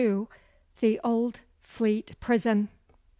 [0.79, 2.69] The Old Fleet Prison.